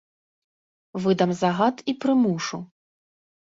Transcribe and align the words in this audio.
Выдам 1.03 1.31
загад 1.43 1.87
і 1.93 1.97
прымушу. 2.07 2.57